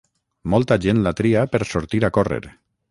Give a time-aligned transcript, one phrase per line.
[0.53, 2.45] Molta gent la tria per sortir a córrer